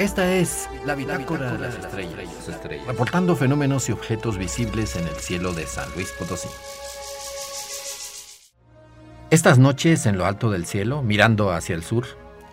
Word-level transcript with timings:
Esta 0.00 0.34
es 0.34 0.66
la 0.86 0.94
bitácora 0.94 1.52
de 1.52 1.58
las 1.58 1.74
estrellas, 1.74 2.86
reportando 2.86 3.36
fenómenos 3.36 3.86
y 3.90 3.92
objetos 3.92 4.38
visibles 4.38 4.96
en 4.96 5.06
el 5.06 5.14
cielo 5.16 5.52
de 5.52 5.66
San 5.66 5.92
Luis 5.94 6.10
Potosí. 6.18 6.48
Estas 9.28 9.58
noches, 9.58 10.06
en 10.06 10.16
lo 10.16 10.24
alto 10.24 10.50
del 10.50 10.64
cielo, 10.64 11.02
mirando 11.02 11.52
hacia 11.52 11.74
el 11.74 11.82
sur, 11.82 12.06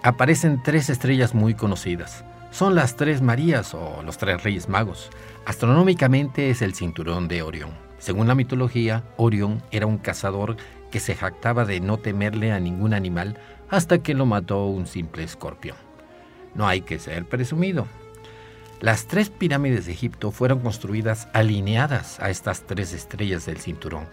aparecen 0.04 0.62
tres 0.62 0.90
estrellas 0.90 1.34
muy 1.34 1.54
conocidas. 1.54 2.26
Son 2.52 2.76
las 2.76 2.98
tres 2.98 3.22
Marías 3.22 3.74
o 3.74 4.04
los 4.04 4.18
tres 4.18 4.44
Reyes 4.44 4.68
Magos. 4.68 5.10
Astronómicamente 5.46 6.50
es 6.50 6.62
el 6.62 6.76
cinturón 6.76 7.30
de 7.30 7.44
Orión. 7.44 7.72
Según 7.98 8.28
la 8.28 8.36
mitología, 8.36 9.06
Orión 9.16 9.64
era 9.72 9.86
un 9.86 10.00
cazador 10.00 10.58
que 10.92 11.00
se 11.00 11.16
jactaba 11.16 11.64
de 11.64 11.80
no 11.80 11.98
temerle 11.98 12.52
a 12.52 12.60
ningún 12.60 12.94
animal 12.94 13.40
hasta 13.70 14.00
que 14.00 14.16
lo 14.16 14.26
mató 14.26 14.66
un 14.66 14.86
simple 14.86 15.24
escorpión. 15.24 15.87
No 16.58 16.68
hay 16.68 16.82
que 16.82 17.00
ser 17.00 17.26
presumido. 17.26 17.88
Las 18.82 19.06
tres 19.06 19.30
pirámides 19.30 19.86
de 19.86 19.94
Egipto 19.94 20.32
fueron 20.32 20.60
construidas 20.60 21.30
alineadas 21.34 22.20
a 22.20 22.30
estas 22.30 22.64
tres 22.64 22.94
estrellas 22.94 23.46
del 23.46 23.58
cinturón. 23.58 24.08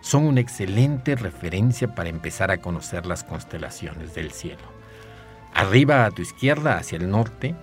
Son 0.00 0.24
una 0.24 0.40
excelente 0.40 1.16
referencia 1.16 1.94
para 1.94 2.08
empezar 2.08 2.50
a 2.50 2.58
conocer 2.58 3.06
las 3.06 3.24
constelaciones 3.24 4.14
del 4.14 4.30
cielo. 4.30 4.62
Arriba 5.52 6.04
a 6.04 6.10
tu 6.10 6.22
izquierda, 6.22 6.78
hacia 6.78 6.96
el 6.96 7.10
norte, 7.10 7.54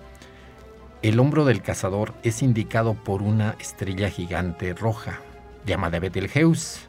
el 1.02 1.18
hombro 1.18 1.44
del 1.44 1.62
cazador 1.62 2.14
es 2.22 2.42
indicado 2.42 2.94
por 2.94 3.22
una 3.22 3.56
estrella 3.58 4.08
gigante 4.08 4.72
roja, 4.72 5.20
llamada 5.66 5.98
Betelgeuse, 5.98 6.80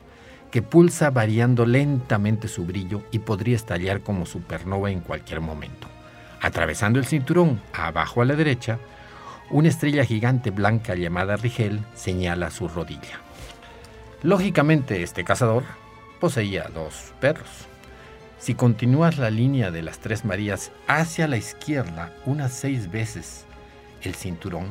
que 0.52 0.62
pulsa 0.62 1.10
variando 1.10 1.66
lentamente 1.66 2.48
su 2.48 2.66
brillo 2.66 3.02
y 3.12 3.20
podría 3.20 3.56
estallar 3.56 4.02
como 4.02 4.26
supernova 4.26 4.92
en 4.92 5.00
cualquier 5.00 5.42
momento. 5.42 5.93
Atravesando 6.44 7.00
el 7.00 7.06
cinturón, 7.06 7.62
abajo 7.72 8.22
a 8.22 8.26
la 8.26 8.36
derecha, 8.36 8.78
una 9.50 9.70
estrella 9.70 10.04
gigante 10.04 10.52
blanca 10.52 10.94
llamada 10.94 11.38
Rigel 11.38 11.80
señala 11.96 12.52
su 12.52 12.68
rodilla. 12.68 13.22
Lógicamente, 14.22 15.04
este 15.04 15.24
cazador 15.24 15.64
poseía 16.20 16.70
dos 16.74 17.14
perros. 17.20 17.48
Si 18.40 18.56
continúas 18.56 19.18
la 19.18 19.30
línea 19.30 19.72
de 19.72 19.84
las 19.84 20.00
tres 20.00 20.26
Marías 20.26 20.72
hacia 20.86 21.30
la 21.30 21.38
izquierda 21.38 22.14
unas 22.26 22.52
seis 22.52 22.92
veces 22.92 23.46
el 24.02 24.14
cinturón, 24.14 24.68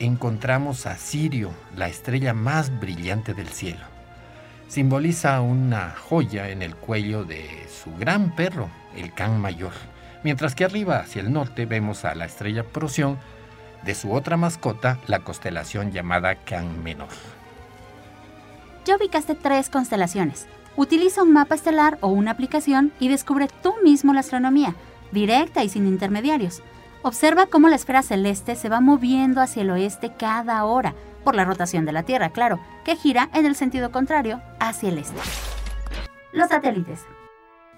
encontramos 0.00 0.84
a 0.84 0.98
Sirio, 0.98 1.50
la 1.76 1.88
estrella 1.88 2.34
más 2.34 2.78
brillante 2.78 3.32
del 3.32 3.48
cielo 3.48 3.90
simboliza 4.70 5.40
una 5.40 5.96
joya 5.96 6.50
en 6.50 6.62
el 6.62 6.76
cuello 6.76 7.24
de 7.24 7.66
su 7.68 7.92
gran 7.96 8.36
perro, 8.36 8.70
el 8.96 9.12
can 9.12 9.40
mayor, 9.40 9.72
mientras 10.22 10.54
que 10.54 10.64
arriba 10.64 10.98
hacia 10.98 11.22
el 11.22 11.32
norte 11.32 11.66
vemos 11.66 12.04
a 12.04 12.14
la 12.14 12.24
estrella 12.24 12.64
Procyon 12.64 13.18
de 13.82 13.94
su 13.94 14.12
otra 14.12 14.36
mascota, 14.36 14.98
la 15.06 15.20
constelación 15.20 15.92
llamada 15.92 16.34
can 16.34 16.82
menor. 16.82 17.08
Ya 18.84 18.96
ubicaste 18.96 19.34
tres 19.34 19.68
constelaciones. 19.70 20.46
Utiliza 20.76 21.22
un 21.22 21.32
mapa 21.32 21.54
estelar 21.54 21.98
o 22.00 22.08
una 22.08 22.30
aplicación 22.30 22.92
y 22.98 23.08
descubre 23.08 23.48
tú 23.62 23.74
mismo 23.82 24.12
la 24.12 24.20
astronomía, 24.20 24.74
directa 25.12 25.64
y 25.64 25.68
sin 25.68 25.86
intermediarios. 25.86 26.62
Observa 27.02 27.46
cómo 27.46 27.68
la 27.68 27.76
esfera 27.76 28.02
celeste 28.02 28.56
se 28.56 28.68
va 28.68 28.80
moviendo 28.80 29.40
hacia 29.40 29.62
el 29.62 29.70
oeste 29.70 30.12
cada 30.18 30.64
hora, 30.64 30.94
por 31.24 31.34
la 31.34 31.44
rotación 31.44 31.84
de 31.84 31.92
la 31.92 32.02
Tierra, 32.02 32.30
claro, 32.30 32.60
que 32.84 32.96
gira 32.96 33.30
en 33.34 33.46
el 33.46 33.56
sentido 33.56 33.90
contrario, 33.90 34.40
hacia 34.58 34.88
el 34.90 34.98
este. 34.98 35.20
Los 36.32 36.48
satélites. 36.48 37.00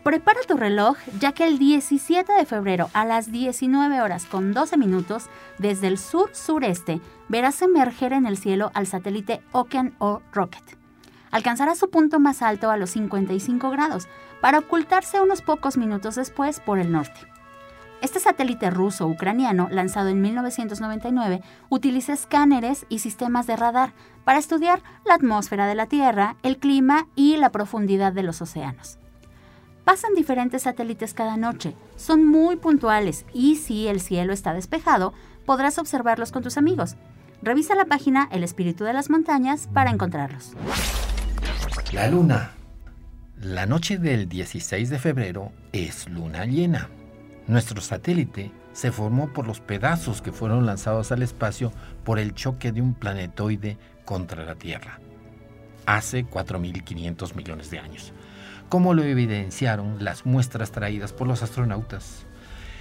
Prepara 0.02 0.40
tu 0.48 0.56
reloj 0.56 0.96
ya 1.20 1.30
que 1.30 1.46
el 1.46 1.60
17 1.60 2.32
de 2.32 2.44
febrero 2.44 2.90
a 2.92 3.04
las 3.04 3.30
19 3.30 4.00
horas 4.00 4.26
con 4.26 4.52
12 4.52 4.76
minutos 4.76 5.26
desde 5.58 5.86
el 5.86 5.96
sur-sureste 5.96 7.00
verás 7.28 7.62
emerger 7.62 8.12
en 8.12 8.26
el 8.26 8.36
cielo 8.36 8.72
al 8.74 8.88
satélite 8.88 9.42
Ocean 9.52 9.94
o 9.98 10.20
Rocket. 10.32 10.76
Alcanzará 11.30 11.76
su 11.76 11.88
punto 11.88 12.18
más 12.18 12.42
alto 12.42 12.72
a 12.72 12.76
los 12.76 12.90
55 12.90 13.70
grados 13.70 14.08
para 14.40 14.58
ocultarse 14.58 15.20
unos 15.20 15.40
pocos 15.40 15.76
minutos 15.76 16.16
después 16.16 16.58
por 16.58 16.80
el 16.80 16.90
norte. 16.90 17.20
Este 18.00 18.18
satélite 18.18 18.70
ruso-ucraniano, 18.70 19.68
lanzado 19.70 20.08
en 20.08 20.20
1999, 20.20 21.42
utiliza 21.68 22.12
escáneres 22.12 22.86
y 22.88 22.98
sistemas 22.98 23.46
de 23.46 23.54
radar 23.54 23.92
para 24.24 24.40
estudiar 24.40 24.82
la 25.06 25.14
atmósfera 25.14 25.68
de 25.68 25.76
la 25.76 25.86
Tierra, 25.86 26.34
el 26.42 26.58
clima 26.58 27.06
y 27.14 27.36
la 27.36 27.50
profundidad 27.50 28.12
de 28.12 28.24
los 28.24 28.42
océanos. 28.42 28.98
Pasan 29.84 30.14
diferentes 30.14 30.62
satélites 30.62 31.12
cada 31.12 31.36
noche, 31.36 31.74
son 31.96 32.26
muy 32.26 32.56
puntuales 32.56 33.24
y 33.34 33.56
si 33.56 33.88
el 33.88 34.00
cielo 34.00 34.32
está 34.32 34.54
despejado, 34.54 35.12
podrás 35.44 35.78
observarlos 35.78 36.30
con 36.30 36.42
tus 36.42 36.56
amigos. 36.56 36.96
Revisa 37.42 37.74
la 37.74 37.86
página 37.86 38.28
El 38.30 38.44
Espíritu 38.44 38.84
de 38.84 38.92
las 38.92 39.10
Montañas 39.10 39.68
para 39.72 39.90
encontrarlos. 39.90 40.52
La 41.92 42.08
luna. 42.08 42.52
La 43.40 43.66
noche 43.66 43.98
del 43.98 44.28
16 44.28 44.88
de 44.88 44.98
febrero 45.00 45.50
es 45.72 46.08
luna 46.08 46.46
llena. 46.46 46.88
Nuestro 47.48 47.80
satélite 47.80 48.52
se 48.72 48.92
formó 48.92 49.32
por 49.32 49.46
los 49.46 49.60
pedazos 49.60 50.22
que 50.22 50.32
fueron 50.32 50.64
lanzados 50.64 51.10
al 51.10 51.22
espacio 51.22 51.72
por 52.04 52.20
el 52.20 52.34
choque 52.34 52.70
de 52.70 52.80
un 52.80 52.94
planetoide 52.94 53.78
contra 54.04 54.44
la 54.44 54.54
Tierra, 54.54 55.00
hace 55.86 56.24
4.500 56.24 57.34
millones 57.34 57.70
de 57.70 57.78
años, 57.78 58.12
como 58.72 58.94
lo 58.94 59.02
evidenciaron 59.02 60.02
las 60.02 60.24
muestras 60.24 60.72
traídas 60.72 61.12
por 61.12 61.28
los 61.28 61.42
astronautas. 61.42 62.24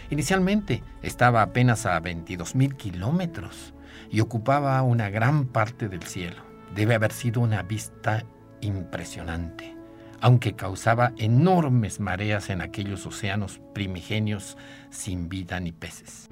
Inicialmente 0.10 0.86
estaba 1.02 1.42
apenas 1.42 1.86
a 1.86 2.02
22.000 2.02 2.78
kilómetros 2.78 3.74
y 4.10 4.22
ocupaba 4.22 4.82
una 4.84 5.10
gran 5.10 5.48
parte 5.48 5.90
del 5.90 6.04
cielo. 6.04 6.44
Debe 6.74 6.96
haber 6.96 7.12
sido 7.12 7.42
una 7.42 7.62
vista 7.64 8.24
impresionante 8.62 9.76
aunque 10.22 10.54
causaba 10.54 11.12
enormes 11.18 12.00
mareas 12.00 12.52
en 12.52 12.62
aquellos 12.62 13.06
océanos 13.08 13.60
primigenios 13.74 14.56
sin 14.92 15.28
vida 15.28 15.60
ni 15.60 15.72
peces. 15.72 16.30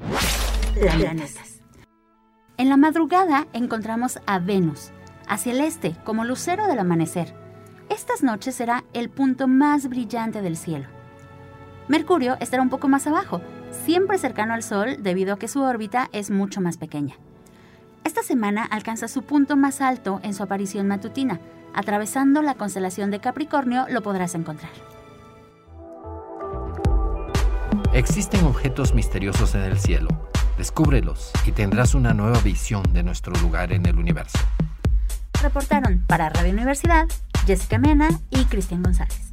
En 2.57 2.69
la 2.69 2.77
madrugada 2.77 3.47
encontramos 3.51 4.19
a 4.27 4.37
Venus, 4.37 4.91
hacia 5.27 5.51
el 5.51 5.61
este, 5.61 5.95
como 6.05 6.23
lucero 6.23 6.67
del 6.67 6.77
amanecer. 6.77 7.48
Estas 7.89 8.23
noches 8.23 8.55
será 8.55 8.83
el 8.93 9.09
punto 9.09 9.47
más 9.47 9.89
brillante 9.89 10.41
del 10.41 10.57
cielo. 10.57 10.87
Mercurio 11.87 12.37
estará 12.39 12.61
un 12.61 12.69
poco 12.69 12.87
más 12.87 13.07
abajo, 13.07 13.41
siempre 13.85 14.17
cercano 14.17 14.53
al 14.53 14.63
Sol 14.63 14.97
debido 15.01 15.33
a 15.33 15.39
que 15.39 15.47
su 15.47 15.61
órbita 15.61 16.09
es 16.11 16.29
mucho 16.31 16.61
más 16.61 16.77
pequeña. 16.77 17.15
Esta 18.03 18.23
semana 18.23 18.63
alcanza 18.63 19.07
su 19.07 19.23
punto 19.23 19.57
más 19.57 19.81
alto 19.81 20.19
en 20.23 20.33
su 20.33 20.43
aparición 20.43 20.87
matutina, 20.87 21.39
Atravesando 21.73 22.41
la 22.41 22.55
constelación 22.55 23.11
de 23.11 23.19
Capricornio 23.19 23.85
lo 23.89 24.01
podrás 24.01 24.35
encontrar. 24.35 24.71
Existen 27.93 28.45
objetos 28.45 28.93
misteriosos 28.93 29.55
en 29.55 29.61
el 29.61 29.79
cielo. 29.79 30.09
Descúbrelos 30.57 31.31
y 31.45 31.51
tendrás 31.51 31.95
una 31.95 32.13
nueva 32.13 32.39
visión 32.39 32.83
de 32.93 33.03
nuestro 33.03 33.33
lugar 33.41 33.71
en 33.71 33.85
el 33.85 33.97
universo. 33.97 34.39
Reportaron 35.41 36.03
para 36.05 36.29
Radio 36.29 36.51
Universidad 36.51 37.07
Jessica 37.45 37.77
Mena 37.77 38.09
y 38.29 38.45
Cristian 38.45 38.83
González. 38.83 39.28